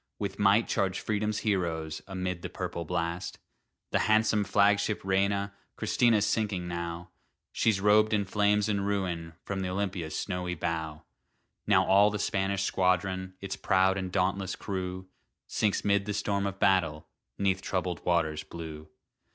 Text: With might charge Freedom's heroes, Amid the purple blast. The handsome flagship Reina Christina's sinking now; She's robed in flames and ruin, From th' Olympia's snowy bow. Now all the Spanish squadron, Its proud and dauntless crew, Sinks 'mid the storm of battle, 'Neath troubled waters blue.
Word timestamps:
With 0.17 0.39
might 0.39 0.67
charge 0.67 0.99
Freedom's 0.99 1.37
heroes, 1.41 2.01
Amid 2.07 2.41
the 2.41 2.49
purple 2.49 2.85
blast. 2.85 3.37
The 3.91 3.99
handsome 4.09 4.43
flagship 4.43 4.99
Reina 5.03 5.53
Christina's 5.75 6.25
sinking 6.25 6.67
now; 6.67 7.11
She's 7.51 7.79
robed 7.79 8.11
in 8.11 8.25
flames 8.25 8.67
and 8.67 8.87
ruin, 8.87 9.33
From 9.43 9.61
th' 9.61 9.67
Olympia's 9.67 10.17
snowy 10.17 10.55
bow. 10.55 11.03
Now 11.67 11.85
all 11.85 12.09
the 12.09 12.17
Spanish 12.17 12.63
squadron, 12.63 13.35
Its 13.41 13.55
proud 13.55 13.95
and 13.95 14.11
dauntless 14.11 14.55
crew, 14.55 15.07
Sinks 15.45 15.85
'mid 15.85 16.05
the 16.07 16.15
storm 16.15 16.47
of 16.47 16.57
battle, 16.57 17.05
'Neath 17.37 17.61
troubled 17.61 18.03
waters 18.03 18.43
blue. 18.43 18.89